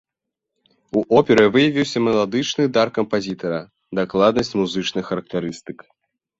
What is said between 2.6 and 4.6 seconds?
дар кампазітара, дакладнасць